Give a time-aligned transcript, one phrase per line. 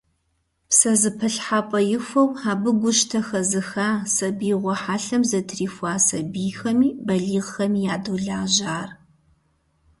[0.69, 8.89] ПсэзэпылъхьэпӀэ ихуэу, абы гущтэ хэзыха, сабиигъуэ хьэлъэм зэтрихуа сабийхэми балигъхэми ядолажьэ ар.